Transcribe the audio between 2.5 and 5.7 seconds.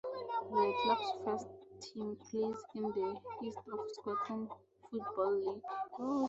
in the East of Scotland Football League.